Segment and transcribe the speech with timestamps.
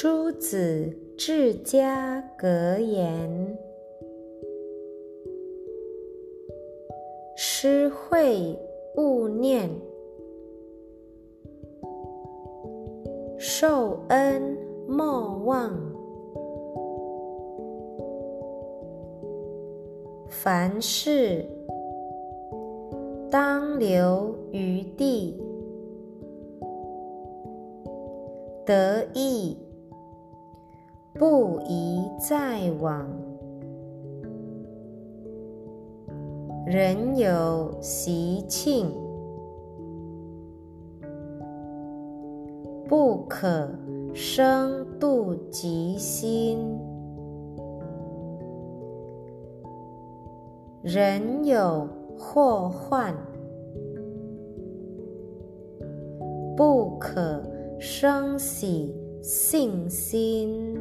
[0.00, 3.58] 朱子治家格言：
[7.36, 8.56] 施惠
[8.94, 9.68] 勿念，
[13.40, 15.76] 受恩莫忘。
[20.28, 21.44] 凡事
[23.28, 25.42] 当留余地。
[28.64, 29.56] 得意
[31.18, 33.04] 不宜再往，
[36.64, 38.92] 人有习庆，
[42.86, 43.68] 不可
[44.14, 46.58] 生妒忌心；
[50.82, 53.12] 人有祸患，
[56.56, 57.42] 不可。
[57.80, 58.92] 生喜
[59.28, 60.74] 信心。